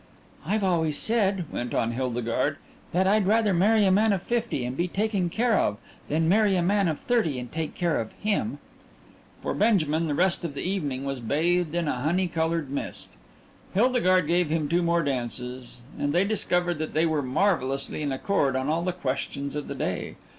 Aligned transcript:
"I've 0.43 0.63
always 0.63 0.97
said," 0.97 1.45
went 1.51 1.75
on 1.75 1.91
Hildegarde, 1.91 2.57
"that 2.91 3.05
I'd 3.05 3.27
rather 3.27 3.53
marry 3.53 3.85
a 3.85 3.91
man 3.91 4.13
of 4.13 4.23
fifty 4.23 4.65
and 4.65 4.75
be 4.75 4.87
taken 4.87 5.29
care 5.29 5.59
of 5.59 5.77
than 6.07 6.27
marry 6.27 6.55
a 6.55 6.63
man 6.63 6.87
of 6.87 6.99
thirty 6.99 7.37
and 7.37 7.51
take 7.51 7.75
care 7.75 7.99
of 8.01 8.11
him." 8.13 8.57
For 9.43 9.53
Benjamin 9.53 10.07
the 10.07 10.15
rest 10.15 10.43
of 10.43 10.55
the 10.55 10.63
evening 10.63 11.05
was 11.05 11.19
bathed 11.19 11.75
in 11.75 11.87
a 11.87 11.99
honey 12.01 12.27
coloured 12.27 12.71
mist. 12.71 13.15
Hildegarde 13.75 14.25
gave 14.25 14.49
him 14.49 14.67
two 14.67 14.81
more 14.81 15.03
dances, 15.03 15.81
and 15.99 16.13
they 16.13 16.23
discovered 16.23 16.79
that 16.79 16.95
they 16.95 17.05
were 17.05 17.21
marvellously 17.21 18.01
in 18.01 18.11
accord 18.11 18.55
on 18.55 18.69
all 18.69 18.81
the 18.83 18.93
questions 18.93 19.55
of 19.55 19.67
the 19.67 19.75
day. 19.75 20.15